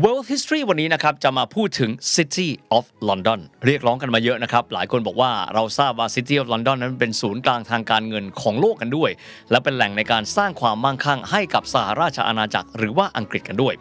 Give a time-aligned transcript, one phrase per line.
[0.00, 9.10] World History วันนี้นะครับจะมาพูดถึง City of London เรียกร้องกันมาเยอะนะครับ หลายคนบอกว่าเราทราบว่า City of London นั้นเป็นศูนย์กลางทางการเงินของโลกกันด้วย
[9.50, 13.74] และเป็นแหล่งในการสร้างความมั่งคั่งให้กับสหราชอาณาจักรหรือว่าอังกฤษกันด้วย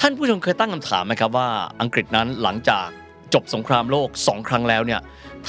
[0.00, 1.48] ท่านผู้ชมเคยตั้งคำถามไหมครับว่า
[1.80, 2.86] อังกฤษนั้นหลังจาก
[3.34, 5.00] จบสงครามโลก 2 ครั้งแล้วเนี่ย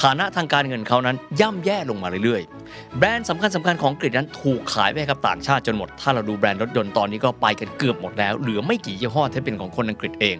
[0.02, 10.36] ฐานะทางการเงินเขานั้นย่ำแย่ลงมาเรื่อยๆ แบรนด์สำคัญสำคัญของอังกฤษนั้นถูกขายไปกับต่างชาติจนหมด ถ้าเราดูแบรนด์รถยนต์ตอนนี้ก็ไปกันเกือบหมดแล้ว เหลือไม่กี่ยี่ห้อที่เป็นของคนอังกฤษเอง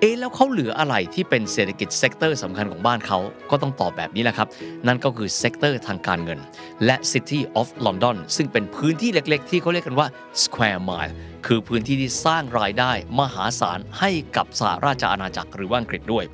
[0.00, 3.18] เอ๊แล้วเขาเหลืออะไรที่เป็นเศรษฐกิจ sector สำคัญของบ้านเขา
[3.50, 4.48] ก็ต้องตอบแบบนี้แหละครับ
[4.86, 6.38] นั่นก็คือ sector ทางการเงิน
[6.84, 10.06] และ City of London ซึ่งเป็นพื้นที่เล็กๆ ที่เขาเรียกกันว่า
[10.42, 11.14] Square Mile
[11.46, 16.24] คือพื้นที่ที่สร้างรายได้มหาศาลให้กับสหราชอาณาจักรหรือว่าอังกฤษด้วย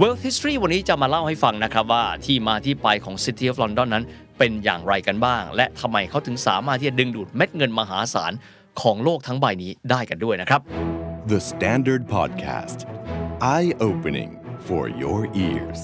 [0.00, 4.04] World History วันนี้จะมาเล่าให้ฟังนะครับว่าที่มาที่ไปของ City of London นั้น
[4.38, 8.32] เป็นอย่างไรกันบ้าง และทำไมเขาถึงสามารถที่จะดึงดูดเม็ดเงินมหาศาล
[8.80, 10.60] ของโลกทั้งใบนี้ได้กันด้วยนะครับ
[11.32, 12.78] The Standard Podcast.
[13.56, 14.30] Eye opening
[14.66, 15.80] for your ears.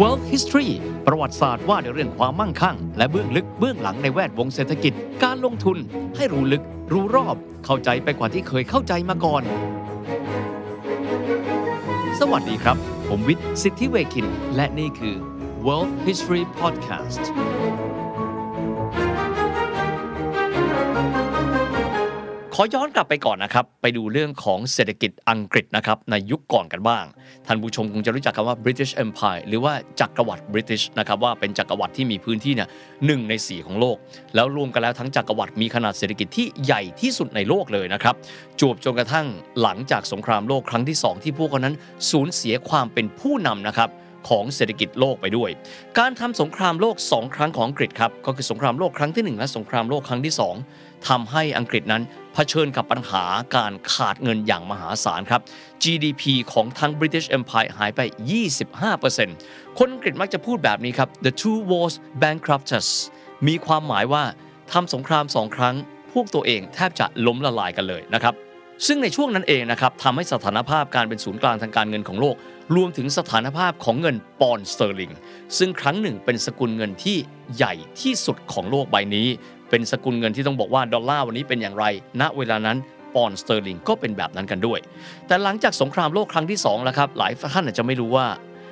[0.00, 0.70] World History
[1.06, 4.92] ประวัติศาสตร์ว่าในเรื่องความมั่งคั่ง และเบื้องลึกเบื้องหลังในแวดวงเศรษฐกิจ
[5.24, 5.76] การลงทุน
[6.16, 6.62] ให้รู้ลึก
[6.92, 9.42] รู้รอบ เข้าใจไปกว่าที่เคยเข้าใจมาก่อน
[12.20, 12.76] สวัสดีครับ
[13.08, 15.16] ผมวิทย์สิทธิเวคิน และนี่คือ
[15.66, 17.22] World History Podcast
[22.60, 27.04] อย้อนกลับไปก่อนนะครับ ไปดูเรื่องของเศรษฐกิจอังกฤษนะครับในยุคก่อนกันบ้าง
[27.46, 32.68] ท่านผู้ชมคงจะรู้จักคำว่า British Empire หรือว่าจักรวรรดิ British นะครับว่าเป็นจักรวรรดิที่มีพื้นที่เนี่ย
[33.06, 33.96] หนึ่งใน 4 ของโลก
[34.34, 38.14] แล้วรวมกันแล้วทั้งจักรวรรดิมีขนาดเศรษฐกิจที่ใหญ่ที่สุดในโลกเลยนะครับ
[38.60, 39.26] จวบจนกระทั่ง
[39.62, 41.74] หลังจากสงครามโลกครั้งที่ 2 ที่พวกเขานั้น
[42.10, 43.90] สูญเสียความเป็นผู้นำนะครับ
[44.28, 45.50] ของเศรษฐกิจโลกไปด้วย
[45.98, 50.34] การทำสงครามโลก 2 ครั้งของอังกฤษครับ ก็คือสงครามโลกครั้งที่ 1 และสงครามโลกครั้งที่
[50.64, 52.02] 2 ทำให้อังกฤษนั้น
[52.34, 53.24] เผชิญกับปัญหา
[53.56, 55.42] การขาดเงินอย่างมหาศาลครับ
[55.82, 58.00] GDP ของทั้ง British Empire หายไป
[58.84, 62.88] 25%คนอังกฤษมักจะพูดแบบนี้ครับ the two wars bankrupt us
[63.46, 64.24] มีความหมายว่า
[64.72, 65.76] ทำสงครามสองครั้ง
[66.12, 68.34] พวกตัวเองแทบจะล้มละลายกันเลยนะครับ
[68.86, 72.36] ซึ่งในช่วงนั้นเองนะครับทำให้สถานภาพการเป็นศูนย์กลางทางการเงินของโลก
[72.76, 75.12] รวมถึงสถานภาพของเงินปอนด์สเตอร์ลิง
[75.58, 77.16] ซึ่งครั้งหนึ่งเป็นสกุลเงินที่
[77.56, 79.28] ใหญ่ที่สุดของโลกใบนี้
[79.70, 81.84] เป็นสกุลเงินที่ต้องบอกว่าดอลลาร์วันนี้เป็นอย่างไร
[82.20, 82.76] ณ เวลานั้น
[83.14, 84.78] ปอนด์สเตอร์ลิงก็เป็นแบบนั้นกันด้วย
[85.26, 88.26] แต่หลังจากสงครามโลกครั้งที่2แล้วครับ หลายท่านอาจจะไม่รู้ว่า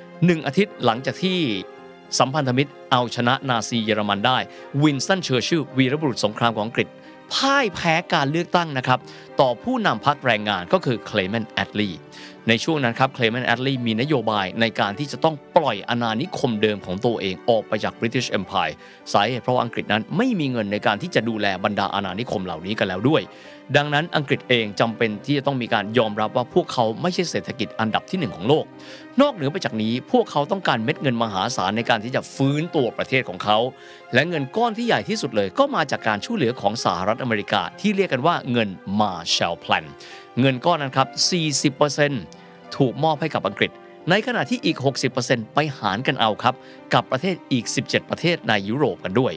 [0.05, 1.37] 1 อาทิตย์หลังจากที่
[2.19, 4.37] สัมพันธมิตรเอาชนะนาซีเยอรมันได้
[4.83, 6.87] วินสตันเชอร์ชิลวีรบุรุษสงครามของอังกฤษ
[7.33, 8.99] พ่ายแพ้การเลือกตั้งนะครับ
[9.39, 11.89] ต่อผู้นำพรรคแรงงานก็คือเคลเมนต์ แอตต์ลี
[12.49, 18.73] ในช่วงนั้นครับเคลเมนต์แอตต์ลีมีนโยบายในการที่จะต้องปล่อยอาณานิคมเดิมของตัวเองออกไปจาก British Empire
[19.13, 23.21] สาเหตุเพราะอังกฤษนั้นไม่มีเงินในการที่จะดูแลบรรดาอาณานิคมเหล่านี้กันแล้วด้วย
[23.77, 28.65] ดังนั้นอังกฤษเองจำเป็นที่จะต้องมีการยอมรับว่าพวกเขาไม่ใช่เศรษฐกิจอันดับที่หนึ่งของโลก
[29.21, 33.57] นอกเหนือไปจากนี้พวกเขาต้องการเม็ดเงินมหาศาลในการที่จะฟื้นตัวประเทศของเขา
[34.13, 38.69] และเงินก้อนที่ใหญ่ที่สุดเลย ก็มาจากการช่วยเหลือของสหรัฐอเมริกาที่เรียกกันว่าเงิน
[38.99, 39.85] Marshall Plan
[40.39, 41.07] เงินก้อนนั้นครับ
[41.91, 43.71] 40%ถูกมอบให้กับอังกฤษ
[44.09, 44.77] ในขณะที่อีก
[45.15, 46.55] 60%ไปหารกันเอาครับ
[46.93, 49.33] กับประเทศอีก 17 ประเทศในยุโรปกันด้วย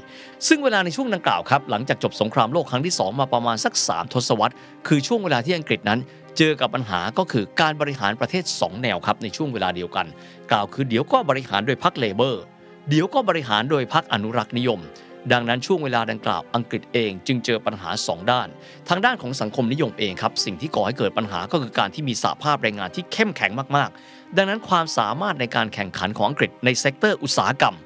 [0.49, 4.55] ซึ่งเวลาในช่วงดังกล่าวครับ หลังจากจบสงครามโลกครั้งที่ 2 มาประมาณสัก 3 ทศวรรษ
[4.87, 6.01] คือช่วงเวลาที่อังกฤษนั้น
[6.39, 10.07] เจอกับปัญหาก็คือการบริหารประเทศ 2 แนวครับในช่วงเวลาเดียวกัน
[10.51, 12.43] กล่าวคือเดี๋ยวก็บริหารโดยพรรคเลเบอร์
[12.89, 14.81] เดี๋ยวก็บริหารโดยพรรคอนุรักษ์นิยม
[15.33, 18.49] ดังนั้นช่วงเวลาดังกล่าวอังกฤษเองจึงเจอปัญหา 2 ด้าน
[18.89, 27.77] ทางด้านของสังคมนิยมเองครับ สิ่งที่ก่อให้เกิดปัญหาก็คือการที่มีสาภาพแรงงานที่เข้มแข็งมากๆ ดังนั้นความสามารถในการแข่งขันของอังกฤษใน sector อุตสาหกรรม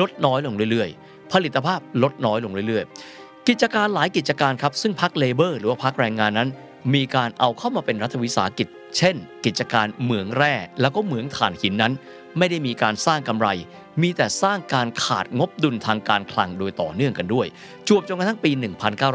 [0.00, 6.48] ลดน้อยลงเรื่อยๆ ผลิตภาพลดน้อยลงเรื่อยๆ กิจการหลายกิจการครับซึ่งพรรค Labour หรือว่าพรรคแรงงานนั้น
[6.94, 11.92] มีการเอาเข้ามาเป็นรัฐวิสาหกิจ เช่น กิจการเหมืองแร่ แล้วก็เหมืองถ่านหินนั้น
[12.38, 13.48] ไม่ได้มีการสร้างกำไร
[14.02, 17.46] มีแต่สร้างการขาดงบดุลทางการคลังโดยต่อเนื่องกันด้วย
[17.88, 18.50] จวบจนกระทั่งปี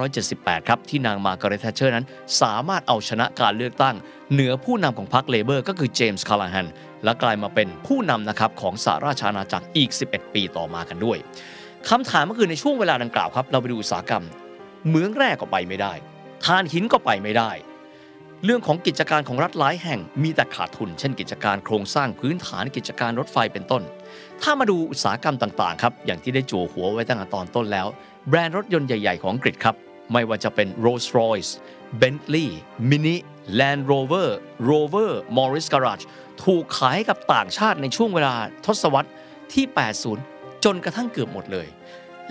[0.02, 2.06] 1978 ครับ ที่นางมาร์กาเรตแทเชอร์นั้น
[2.42, 3.96] สามารถเอาชนะการเลือกตั้ง
[4.34, 6.68] เหนือผู้นำของพรรค Labour ก็คือเจมส์คาร์ลาแฮน
[7.04, 11.18] และกลายมาเป็นผู้นำนะครับของสหราชอาณาจักรอีก 11 ปีต่อมากันด้วย
[11.90, 14.24] คำถามก็คือในช่วงเวลาดังกล่าวครับ เราไปดูอุตสาหกรรม
[14.88, 15.94] เหมืองแร่ก็ไปไม่ได้
[16.44, 17.52] ถ่านหินก็ไปไม่ได้
[18.44, 23.84] เรื่องของกิจการของรัฐหลายแห่งมีแต่ขาดทุน เช่น กิจการโครงสร้างพื้นฐานกิจการรถไฟเป็นต้น
[24.42, 27.88] ถ้ามาดูอุตสาหกรรมต่างๆครับอย่างที่ได้จั่วหัวไว้ตั้งแต่ตอนต้นแล้ว
[28.30, 29.76] แบรนด์รถยนต์ใหญ่ ๆ ของอังกฤษครับ
[30.12, 31.52] ไม่ว่าจะเป็น Rolls-Royce
[32.02, 32.48] Bentley
[32.90, 33.16] Mini
[33.60, 34.30] Land Rover
[34.70, 36.06] Rover Morris Garage
[36.44, 38.36] ถูกขายกับต่างชาติในช่วงเวลา
[38.66, 39.12] ทศวรรษ
[39.54, 39.66] ที่
[39.96, 41.68] 80 จนกระทั่งเกือบหมดเลย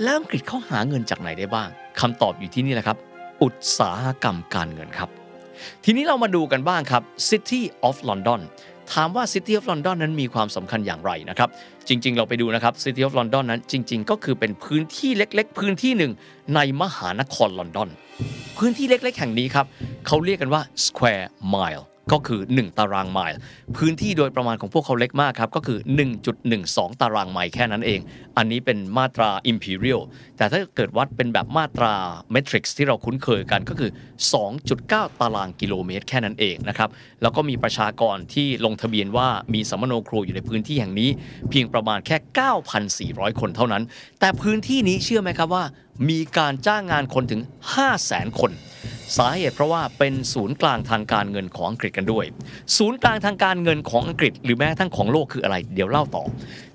[0.02, 1.68] แล้วอังกฤษเขาหาเงินจากไหนได้บ้าง
[2.00, 2.98] คำตอบอยู่ที่นี่แหละครับ
[3.44, 5.08] อุตสาหกรรมการเงินครับ
[5.84, 8.40] ทีนี้เรามาดูกันบ้างครับ City of London
[8.92, 11.48] ถามว่า City of London นั้นมีความสำคัญอย่างไรนะครับ
[11.88, 16.12] จริง ๆ เราไปดูนะครับ City of London นั้นจริง ๆ ก็คือเป็นพื้นที่เล็ก ๆ พื้นที่หนึ่ง
[16.54, 17.88] ในมหานครลอนดอน
[18.58, 19.66] พื้นที่เล็ก ๆ แห่งนี้ครับ
[20.06, 23.36] เขาเรียกกันว่า Square Mile ก็คือ 1 ตารางไมล์
[23.76, 25.78] พื้นที่โดยประมาณของพวกเขาเล็กมากครับ ก็คือ
[26.40, 28.00] 1.12 ตารางไมล์แค่นั้นเอง
[28.36, 30.00] อันนี้เป็นมาตรา Imperial
[30.36, 31.92] แต่ถ้าเกิดวัดเป็นแบบมาตรา
[32.34, 33.90] Matrix ที่เราคุ้นเคยกันก็คือ
[34.54, 36.90] 2.9 ตารางกิโลเมตร แค่นั้นเองนะครับ
[37.22, 41.10] แล้วก็มีประชากรที่ลงทะเบียนว่ามีสัมมโนครูอยู่ในพื้นที่แห่งนี้
[41.50, 42.16] เพียงประมาณแค่
[43.24, 43.82] 9,400 คนเท่านั้น
[44.20, 45.64] แต่พื้นที่นี้เชื่อไหมครับว่า
[46.10, 47.40] มีการจ้างงานคนถึง
[47.90, 48.52] 500,000 คน
[49.16, 52.24] สาเหตุเพราะว่าเป็นศูนย์กลางทางการเงินของอังกฤษกันด้วย
[52.76, 56.24] ศูนย์กลางทางการเงินของอังกฤษ หรือแม้ทั้งของโลกคืออะไร เดี๋ยวเล่าต่อ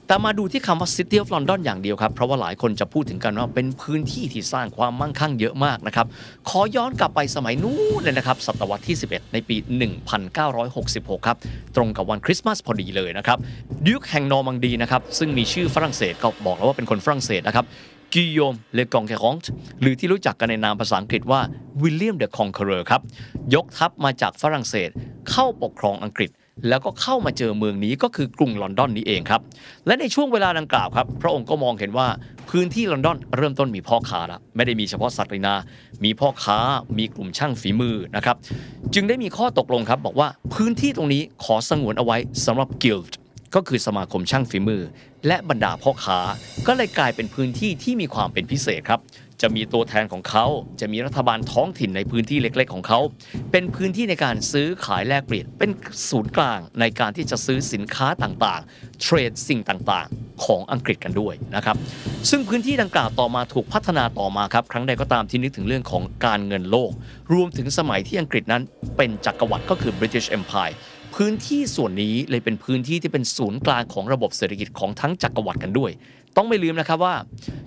[0.08, 6.08] แต่มาดูที่คำว่า City of London อย่างเดียวครับ เพราะว่าหลายคนจะพูดถึงกันว่าเป็นพื้นที่ที่สร้างความมั่งคั่งเยอะมากนะครับ
[6.50, 9.56] ขอย้อนกลับไปสมัยนู้นเลยนะครับ ศตวรรษที่ 11 ในปี
[10.42, 11.38] 1966 ครับ
[11.76, 13.38] ตรงกับวันคริสต์มาสพอดีเลยนะครับ
[13.86, 17.66] ดยุคแห่งนอร์มังดีนะครับซึ่งมีชื่อฝรั่งเศสก็บอกแล้วว่าเป็นคนฝรั่งเศสนะครับ
[18.14, 19.36] Guillaume le Conquérant
[19.82, 21.42] หรือที่รู้จักกันในนามภาษาอังกฤษว่า
[21.82, 23.02] William the Conqueror ครับ
[23.54, 24.90] ยกทัพมาจากฝรั่งเศส
[25.30, 26.32] เข้าปกครองอังกฤษ
[26.70, 29.42] แล้วก็เข้ามาเจอเมืองนี้ก็คือกรุงลอนดอนนี้เองครับ
[29.86, 32.08] และในช่วงเวลาดังกล่าวครับ พระองค์ก็มองเห็นว่า
[32.50, 35.56] พื้นที่ลอนดอนเริ่มต้นมีพ่อค้าละไม่ได้มีเฉพาะสัตว์นา
[36.04, 36.58] มีพ่อค้า
[36.98, 38.36] มีกลุ่มช่างฝีมือนะครับ
[38.94, 43.19] จึงได้มีข้อตกลงครับบอกว่าพื้นที่ตรงนี้ขอสงวนเอาไว้สำหรับกิลด์
[43.56, 44.84] ก็คือสมาคมช่างฝีมือ
[45.28, 46.20] และบรรดาพ่อค้า
[46.68, 49.02] ก็เลยกลายเป็นพื้นที่ที่มีความเป็นพิเศษครับ
[49.42, 50.46] จะมีตัวแทนของเขา
[50.82, 53.00] จะมีรัฐบาลท้องถิ่นในพื้นที่เล็ก ๆ ของเขา
[53.52, 55.72] เป็นพื้นที่ในการซื้อขายแลกเปลี่ยน เป็น
[56.10, 61.76] ศูนย์กลางในการที่จะซื้อสินค้าต่างๆ เทรดสิ่งต่างๆ ของอังกฤษกันด้วยนะครับ
[62.30, 66.92] ซึ่งพื้นที่ดังกล่าวต่อมาถูกพัฒนาต่อมาครับ ครั้งใดก็ตามที่นึกถึงเรื่องของการเงินโลก
[67.34, 68.64] รวมถึงสมัยที่อังกฤษนั้น
[68.98, 70.76] เป็นจักรวรรดิก็คือ British Empire
[71.16, 75.92] พื้นที่ส่วนนี้เลยเป็นพื้นที่ที่เป็นศูนย์กลางของระบบเศรษฐกิจของทั้งจักรวรรดิกันด้วย
[76.38, 77.16] ต้องไม่ลืมนะครับว่า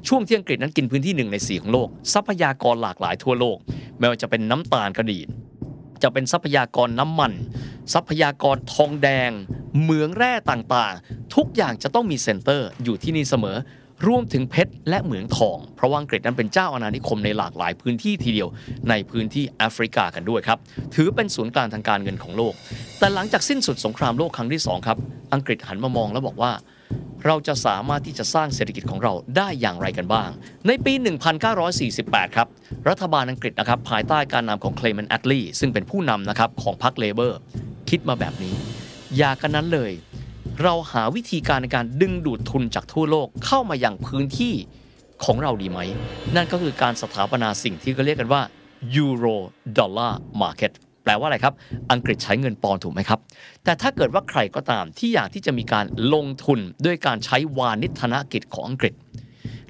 [0.08, 3.56] ช่วงที่อังกฤษนั้นกินพื้นที่หนึ่งในสีของโลก ทรัพยากรหลากหลายทั่วโลก
[3.98, 5.18] ไม่ว่าจะเป็นน้ำตาลก็ดี
[6.02, 7.32] จะเป็นทรัพยากรน้ำมัน
[7.94, 9.30] ทรัพยากรทองแดง
[9.80, 13.56] เหมืองแร่ต่างๆ ทุกอย่างจะต้องมี center อยู่ที่นี่เสมอ
[14.06, 18.48] รวมถึงเพชรและเหมืองทอง เพราะว่าอังกฤษนั้นเป็นเจ้าอาณานิคมในหลากหลายพื้นที่ทีเดียว
[18.90, 20.58] ในพื้นที่แอฟริกากันด้วยครับ
[20.94, 22.54] ถือเป็นศูนย์กลางทางการเงินของโลก
[22.98, 24.98] แต่หลังจากสิ้นสุดสงครามโลกครั้งที่2ครับ
[25.34, 26.52] อังกฤษหันมามองแล้วบอกว่า
[27.26, 30.30] เราจะสามารถที่จะสร้างเศรษฐกิจของเราได้อย่างไรกันบ้าง
[30.66, 30.92] ในปี
[31.64, 32.48] 1948 ครับ
[32.88, 37.38] รัฐบาลอังกฤษนะครับภายใต้การนำของเคลเมนต์แอตลีซึ่งเป็นผู้นำนะครับของพรรค Labour
[37.90, 38.54] คิดมาแบบนี้
[39.18, 39.92] อยากกันนั้นเลย
[40.60, 44.54] เราหาวิธีการในการดึงดูดทุนจากทั่วโลกเข้ามาอย่างพื้นที่
[45.24, 45.78] ของเราดีไหม
[46.36, 48.42] นั่นก็คือการสถาปนาสิ่งที่เขาเรียกกันว่า
[49.04, 49.36] Euro
[49.78, 50.12] Dollar
[50.42, 50.72] Market
[51.04, 51.54] แปลว่าอะไรครับ
[51.92, 53.20] อังกฤษใช้เงินปอนถูกไหมครับ
[53.64, 55.84] แต่ถ้าเกิดว่าใครก็ตามที่อยากที่จะมีการ
[56.14, 58.94] ลงทุนด้วยการใช้วานิธนกิจของอังกฤษ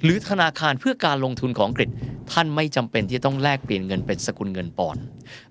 [0.03, 1.89] หรือธนาคารเพื่อการลงทุนของอังกฤษ
[2.31, 5.03] ท่านไม่จำเป็นที่ต้องแลกเปลี่ยนเงินเป็นสกุลเงินปอนด์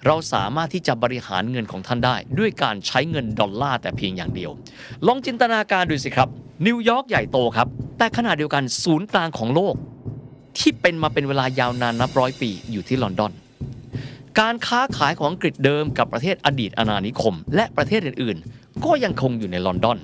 [0.07, 4.51] เราสามารถที่จะบริหารเงินของท่านได้ ด้วยการใช้เงินดอลลาร์แต่เพียงอย่างเดียว
[5.07, 6.29] ลองจินตนาการดูสิครับ
[6.67, 7.69] นิวยอร์กใหญ่โตครับ
[7.99, 9.75] แต่ขณะเดียวกันศูนย์กลางของโลก
[10.59, 13.33] ที่เป็นมาเป็นเวลายาวนานนับร้อยปีอยู่ที่ลอนดอน
[14.41, 19.99] การค้าขายของอังกฤษเดิมกับประเทศอดีตอาณานิคม และประเทศอื่นๆ ก็ยังคงอยู่ในลอนดอน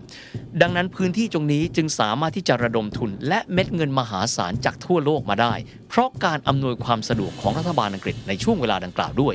[0.62, 5.54] ดังนั้นพื้นที่ตรงนี้จึงสามารถที่จะระดมทุน และเม็ดเงินมหาศาลจากทั่วโลกมาได้
[5.88, 9.34] เพราะการอำนวยความสะดวกของรัฐบาลอังกฤษในช่วงเวลาดังกล่าวด้วย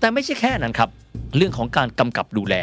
[0.00, 0.90] แต่ไม่ใช่แค่นั้นครับ
[1.36, 2.54] เรื่องของการกำกับดูแล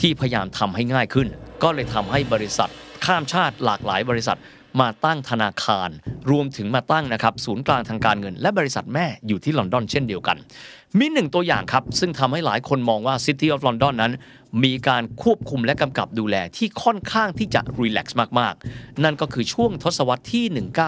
[0.00, 1.28] ที่พยายามทำให้ง่ายขึ้น
[1.62, 2.70] ก็เลยทำให้บริษัท
[3.04, 4.38] ข้ามชาติหลากหลายบริษัท
[4.80, 5.90] มาตั้งธนาคาร
[6.30, 10.36] รวมถึงมาตั้งนะครับศูนย์กลางทางการเงิน และบริษัทแม่อยู่ที่ลอนดอนเช่นเดียวกัน
[10.98, 14.12] มีหนึ่งตัวอย่างครับ ซึ่งทำให้หลายคนมองว่า City of London นั้น
[14.64, 20.44] มีการควบคุมและกำกับดูแลที่ค่อนข้างที่จะรีแลกซ์มากๆ นั่นก็คือช่วงทศวรรษที่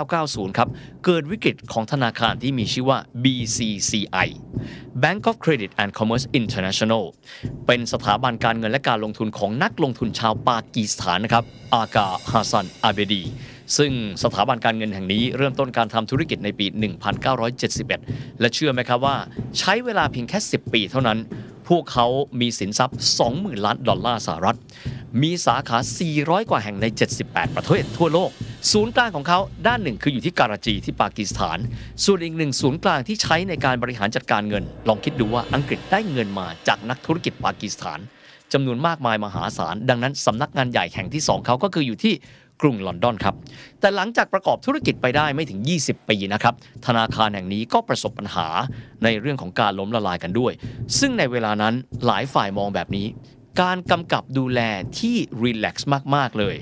[0.09, 0.69] 1990 ครับ
[1.05, 4.29] เกิดวิกฤตของธนาคารที่มีชื่อว่า BCCI
[5.03, 7.05] Bank of Credit and Commerce International
[7.67, 13.25] เป็นสถาบันการเงินและการลงทุนของนักลงทุนชาวปากีสถานนะครับ อากาฮัสซันอาเบดี
[13.77, 13.93] ซึ่ง
[14.23, 16.67] สถาบันการเงินแห่งนี้เริ่มต้นการทำธุรกิจในปี
[17.53, 19.17] 1971 และเชื่อไหมครับว่า
[19.59, 21.19] ใช้เวลาเพียงแค่ 10 ปีเท่านั้น
[21.69, 22.07] พวกเขา
[22.41, 22.99] มีสินทรัพย์
[23.31, 24.59] 20,000 ล้านดอลลาร์สหรัฐ
[25.23, 25.79] มีสาขา
[26.15, 26.87] 400 กว่าแห่งใน
[27.23, 28.31] 78 ประเทศทั่วโลก
[28.73, 31.59] ศูนย์กลางของเขาด้านหนึ่งคืออยู่ที่การาจีที่ปากีสถาน
[32.05, 38.01] ส่วนอีกหนึ่งศูนย์กลางที่ใช้ในการบริหารจัดการเงิน ลองคิดดูว่าอังกฤษได้เงินมาจากนักธุรกิจปากีสถาน
[38.53, 42.15] จำนวนมากมายมหาศาล ดังนั้นสำนักงานใหญ่แห่งที่ 2 เขาก็คืออยู่ที่
[42.61, 43.35] กรุงลอนดอนครับ
[43.81, 46.55] แต่หลังจากประกอบธุรกิจไปได้ไม่ถึง 20 ปีนะครับ
[46.87, 48.49] ธนาคารแห่งนี้ก็ประสบปัญหา
[49.05, 50.53] ในเรื่องของการล้มละลายกันด้วย
[50.99, 51.75] ซึ่งในเวลานั้น
[52.07, 53.07] หลายฝ่ายมองแบบนี้
[53.61, 54.61] การกำกับดูแล
[54.99, 56.57] ที่รีแลกซ์มากๆเลย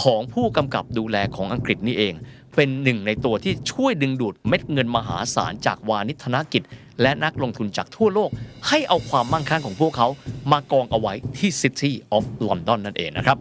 [0.00, 2.14] ของผู้กำกับดูแลของอังกฤษนี่เอง
[2.56, 6.62] เป็นหนึ่งในตัวที่ช่วยดึงดูดเม็ดเงินมหาศาลจากวานิธนกิจ
[7.02, 8.30] และนักลงทุนจากทั่วโลก
[8.68, 10.08] ให้เอาความมั่งคั่งของพวกเขา
[10.52, 13.38] มากองเอาไว้ที่ City of London นั่นเองนะครับ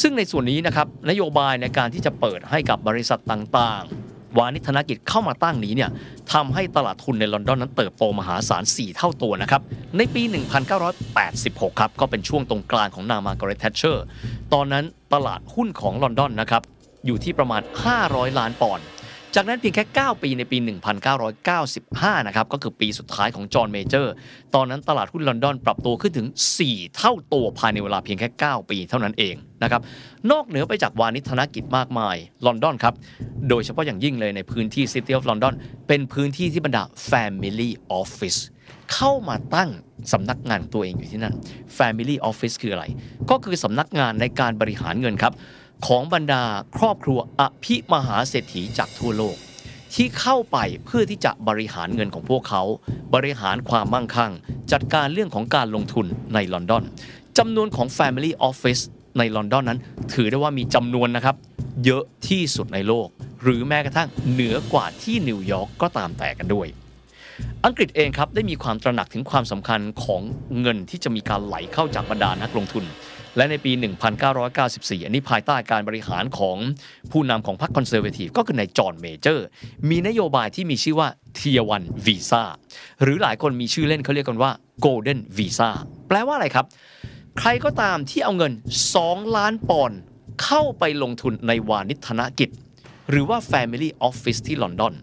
[0.00, 5.90] ซึ่งในส่วนนี้นะครับนโยบายในการที่จะเปิดให้กับบริษัทต่างๆ วานิธนกิจเข้ามาตั้งนี้เนี่ย
[6.32, 9.62] ทำให้ตลาดทุนในลอนดอนนั้นเติบโตมหาศาล 4 เท่าตัวนะครับ
[9.96, 10.22] ในปี
[11.00, 14.04] 1986 ครับก็เป็นช่วงตรงกลางของนางมาร์กาเร็ตแทชเชอร์
[14.54, 16.62] ตอนนั้นตลาดหุ้นของลอนดอนนะครับ
[17.06, 17.62] อยู่ที่ประมาณ
[18.00, 18.86] 500 ล้านปอนด์
[19.34, 20.58] จากนั้นเพียงแค่ 9 ปีในปี
[21.42, 24.12] 1995 นะครับ ก็คือปีสุดท้ายของจอห์นเมเจอร์
[24.54, 26.26] ตอนนั้นตลาดหุ้นลอนดอนปรับตัวขึ้นถึง
[26.62, 29.80] 4 เท่าตัวภายในเวลาเพียงแค่ 9 ปีเท่านั้นเองนะครับ
[30.30, 32.94] นอกเหนือไปจากวาณิชธนกิจมากมาย ลอนดอนครับ
[33.48, 35.54] โดยเฉพาะอย่างยิ่งเลยในพื้นที่ City of London
[35.88, 37.70] เป็นพื้นที่ที่บรรดา Family
[38.00, 38.38] Office
[38.92, 39.70] เข้ามาตั้ง
[40.12, 41.34] สำนักงานของตัวเองอยู่ที่นั่น
[41.78, 42.84] Family Office คืออะไร
[43.30, 45.34] ก็คือสำนักงานในการบริหารเงินครับ
[45.86, 46.44] ของบรรดา
[46.76, 49.36] ครอบครัวอภิมหาเศรษฐีจากทั่วโลก
[49.94, 52.62] ที่เข้าไปเพื่อที่จะบริหารเงินของพวกเขา
[53.14, 54.32] บริหารความมั่งคั่ง
[54.72, 56.84] จัดการเรื่องของการลงทุนในลอนดอน
[57.38, 58.82] จำนวนของ Family Office
[59.18, 59.80] ในลอนดอนนั้น
[60.12, 61.36] ถือได้ว่ามีจำนวนนะครับ
[61.84, 63.08] เยอะที่สุดในโลก
[63.42, 66.66] หรือแม้กระทั่งเหนือกว่าที่นิวยอร์กก็ตามแต่กันด้วย
[67.64, 70.22] อังกฤษเองครับได้มีความตระหนักถึงความสำคัญของ
[70.60, 72.84] เงินที่จะมีการไหลเข้าจากบรรดานักลงทุน
[73.36, 73.72] และในปี
[74.38, 76.56] 1994 อันนี้ภายใต้การบริหารของ
[77.12, 79.46] ผู้นำของพรรค Conservative ก็คือนายจอห์นเมเจอร์
[79.90, 81.08] มีนโยบายที่มีชื่อว่า
[81.38, 82.42] Tier 1 Visa
[83.02, 84.50] หรือหลายคนมีชื่อเล่นเขาเรียกกันว่า
[84.84, 85.70] Golden Visa
[86.08, 86.66] แปลว่าอะไรครับ
[87.38, 88.52] ใครก็ตามที่เอาเงิน
[88.94, 89.98] 2 ล้านปอนด์
[90.42, 92.50] เข้าไปลงทุนในวานิธนกิจ
[93.10, 94.94] หรือว่า Family Office ที่ลอนดอน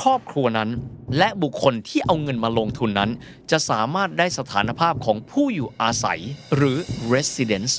[0.00, 0.70] ครอบครัวนั้น
[1.18, 3.10] และบุคคลที่เอาเงินมาลงทุนนั้น
[3.50, 6.20] จะสามารถได้สถานภาพของผู้อยู่อาศัย
[6.56, 6.78] หรือ
[7.12, 7.74] residence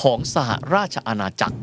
[0.00, 1.58] ของสหราชอาณาจักร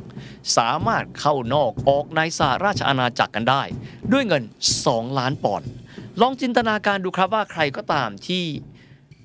[0.58, 3.63] สามารถเข้านอกออกในสหราชอาณาจักรกันได้
[4.12, 4.44] ด้วยเงิน
[4.82, 5.68] 2 ล้านปอนด์
[6.22, 8.44] ลองจินตนาการดูครับว่าใครก็ตามที่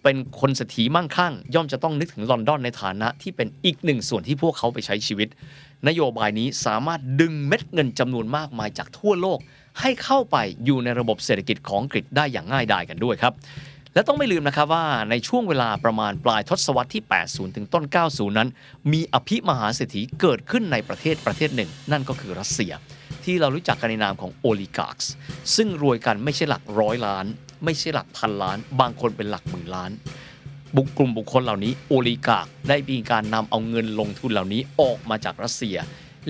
[0.02, 5.28] เป็นคนเศรษฐีมั่งคั่ง ย่อมจะต้องนึกถึงลอนดอนในฐานะที่เป็นอีกหนึ่งส่วนที่พวกเขาไปใช้ชีวิต
[5.88, 9.38] นโยบายนี้สามารถดึงเม็ดเงินจำนวนมากมายจากทั่วโลก
[9.80, 13.32] ให้เข้าไปอยู่ในระบบเศรษฐกิจของอังกฤษได้อย่างง่ายดายกันด้วยครับ
[13.94, 18.48] และต้องไม่ลืมนะครับว่าในช่วงเวลาประมาณปลายทศวรรษที่ 80 ถึงต้น 90 นั้น
[18.92, 22.72] มีอภิมหาเศรษฐีเกิดขึ้นในประเทศประเทศหนึ่ง นั่นก็คือรัสเซีย
[23.24, 25.10] ที่เรารู้จักกันในนามของโอลิการ์
[25.56, 27.26] ซึ่งรวยกันไม่ใช่หลักร้อยล้าน
[27.64, 29.90] ไม่ใช่หลักพันล้าน บางคนเป็นหลักหมื่นล้าน
[30.76, 35.76] บุคกลุ่มบุคคลเหล่านี้โอลิการ์ได้มีการนำเอาเงินลงทุนเหล่านี้ออกมาจากรัสเซีย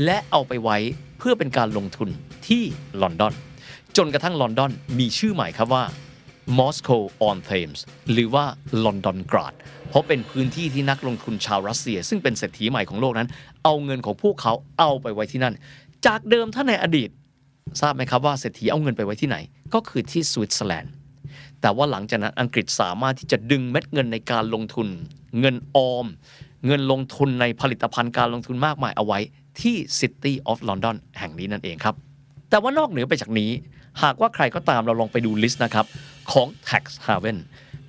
[0.04, 0.78] และเอาไปไว้
[1.22, 2.08] พื่อเป็นการลงทุน
[2.48, 2.62] ที่
[3.02, 3.34] ลอนดอน
[3.96, 5.84] จนกระทั่งลอนดอนมีชื่อใหม่ครับว่า
[6.58, 7.80] Moscow on Thames
[8.12, 8.44] หรือว่า
[8.84, 9.54] London Grad
[9.88, 13.28] เพราะเป็นพื้นที่ที่นักลงทุนชาวรัสเซีย ซึ่งเป็นเศรษฐีใหม่ของโลกนั้น
[13.64, 15.54] เอาเงินของพวกเขาเอาไปไว้ที่นั่น
[16.06, 17.08] จากเดิมถ้าในอดีต
[17.80, 19.36] ทราบไหมครับว่าเศรษฐีเอาเงินไปไว้ที่ไหน
[19.74, 20.92] ก็คือที่สวิตเซอร์แลนด์
[21.60, 24.88] แต่ว่าหลังจากนั้นอังกฤษสามารถที่จะดึงเม็ดเงินในการลงทุน
[25.40, 26.06] เงินออม
[26.66, 29.18] เงินลงทุนในผลิตภัณฑ์การลงทุนมากมายเอาไว้
[29.60, 31.94] ที่ City of London แห่งนี้นั่นเองครับ
[32.50, 33.50] แต่ว่านอกเหนือไปจากนี้
[34.02, 35.86] หากว่าใครก็ตามเราลองไปดู list นะครับ
[36.32, 37.38] ของ tax haven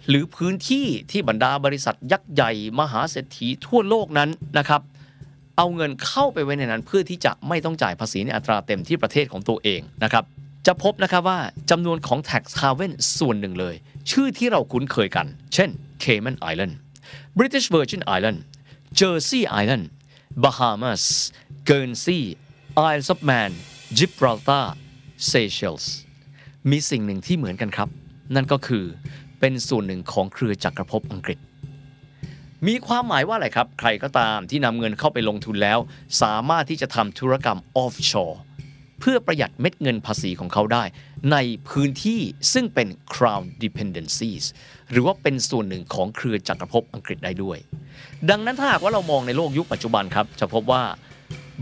[0.10, 4.82] หรือพื้นที่ที่บรรดาบริษัทยักษ์ใหญ่ มหาเศรษฐีทั่วโลกนั้นนะครับ
[5.58, 10.24] เอาเงินเข้าไปไว้ในนั้นเพื่อที่จะไม่ต้องจ่ายภาษีในอัตราเต็มที่ประเทศของตัวเองนะครับ
[10.68, 11.40] จะพบนะครับว่า
[11.72, 13.76] จำนวนของ tax haven ส่วนหนึ่งเลย
[14.12, 15.70] ชื่อที่เราคุ้นเคยกัน เช่น
[16.04, 16.74] Cayman Island
[17.38, 18.40] British Virgin Island
[19.00, 19.84] Jersey Island
[20.36, 21.32] Bahamas
[21.70, 22.22] Guernsey
[22.76, 23.52] Isles of Man
[23.98, 24.66] Gibraltar
[25.30, 25.86] Seychelles
[26.70, 27.90] มีสิ่งหนึ่งที่เหมือนกันครับ
[28.36, 28.86] นั่นก็คือ
[29.40, 31.40] เป็นส่วนหนึ่งของเครือจักรภพอังกฤษ
[32.68, 35.80] มีความหมายว่าอะไรครับ ใครก็ตามที่นำเงินเข้าไปลงทุนแล้ว
[36.22, 38.40] สามารถที่จะทำธุรกรรมออฟชอร์
[39.06, 40.84] เพื่อประหยัดเม็ดเงินภาษีของเขาได้
[41.32, 41.38] ใน
[41.70, 42.22] พื้นที่
[42.54, 44.46] ซึ่งเป็น crown dependencies
[44.92, 47.58] หรือว่าเป็นส่วนหนึ่งของเครือจักรภพอังกฤษได้ด้วย
[48.30, 50.84] ดังนั้นถ้าหากว่าเรามองในโลกยุคปัจจุบันครับ จะพบว่า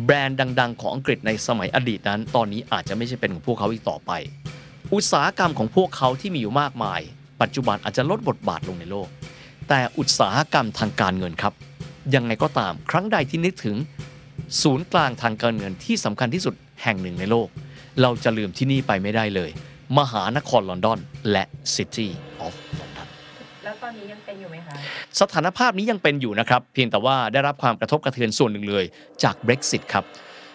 [0.05, 4.11] แบรนด์ดัง ๆ ของอังกฤษในสมัยอดีตนั้น ตอนนี้อาจจะไม่ใช่เป็นของพวกเขาอีกต่อไป
[4.93, 7.01] อุตสาหกรรมของพวกเขาที่มีอยู่มากมาย
[7.41, 9.07] ปัจจุบันอาจจะลดบทบาทลงในโลก
[9.69, 11.53] แต่อุตสาหกรรมทางการเงินครับ
[12.15, 13.75] ยังไงก็ตาม ครั้งใดที่นึกถึง
[14.61, 17.47] ศูนย์กลางทางการเงินที่สำคัญที่สุด แห่งหนึ่งในโลก
[18.01, 19.51] เราจะลืมที่นี่ไปไม่ได้เลย
[19.97, 20.99] มหานครลอนดอน
[21.31, 21.43] และ
[21.75, 22.07] City
[22.45, 23.07] of London
[23.63, 24.75] แล้วตอนอนนี้ยังเป็นอยู่ไหมคะ
[25.21, 28.85] สถานภาพนี้ยังเป็นอยู่นะครับ เพียงแต่ว่าได้รับความกระทบกระเทือนส่วนหนึ่งเลย
[29.23, 30.03] จาก Brexit ครับ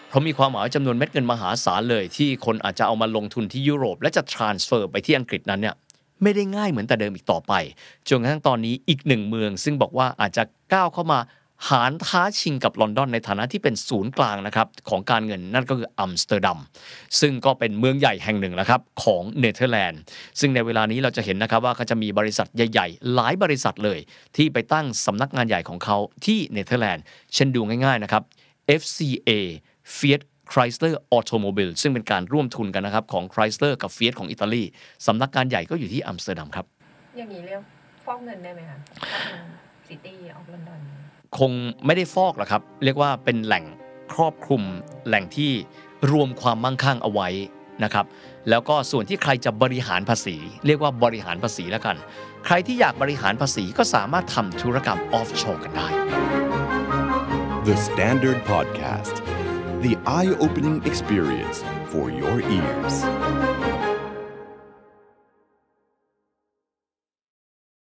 [0.09, 5.75] เพราะมีความหมายว่าจำนวนเม็ดเงินมหาศาลเลย ที่คนอาจจะเอามาลงทุนที่ยุโรป และจะ transfer ไปที่อังกฤษนั้นเนี่ย
[6.23, 7.53] ไม่ได้ง่ายเหมือนแต่เดิมอีกต่อไป
[8.09, 10.43] จนกระทั่งตอนนี้อีกหนึ่งเมือง ซึ่งบอกว่าอาจจะ
[10.73, 11.19] ก้าวเข้ามา
[11.69, 16.59] หาญท้าชิงกับลอนดอนในฐานะที่เป็นศูนย์กลางนะครับของการเงินนั่นก็คืออัมสเตอร์ดัม
[17.19, 20.01] ซึ่งก็เป็นเมืองใหญ่แห่งหนึ่งนะครับของเนเธอร์แลนด์
[20.39, 23.99] ซึ่งในเวลานี้เราจะเห็นนะครับว่าเขาจะมีบริษัทใหญ่ ๆ หลายบริษัทเลย
[24.35, 28.23] ที่ไปตั้งสำนักงานใหญ่ของเขาที่เนเธอร์แลนด์เช่นดูง่ายๆนะครับ
[28.81, 29.31] FCA
[29.97, 30.21] Fiat
[30.51, 34.63] Chrysler Automobile ซึ่งเป็นการร่วมทุนกันนะครับของ Chrysler กับ Fiat ของอิตาลี
[35.07, 36.65] สำนักงานใหญ่ก็อยู่ที่อัมสเตอร์ดัมครับ
[37.17, 37.61] อย่างนี้เรียก
[38.05, 38.77] ฟอกเงินได้ไหมคะ
[39.87, 40.81] City of London
[41.39, 41.51] คง
[41.85, 43.65] ไม่ได้ฟอกหรอกครับ เรียกว่าเป็นแหล่ง
[44.13, 44.63] ครอบคลุม
[45.07, 45.51] แหล่งที่
[46.11, 47.29] รวมความมั่งคั่งเอาไว้
[47.83, 48.05] นะครับ
[48.49, 51.95] แล้วก็ส่วนที่ใครจะบริหารภาษี เรียกว่าบริหารภาษีแล้วกัน
[52.45, 55.87] ใครที่อยากบริหารภาษีก็สามารถทำธุรกรรมออฟชอร์กันได้
[57.67, 59.15] The Standard Podcast,
[59.85, 61.57] the eye opening experience
[61.91, 62.95] for your ears.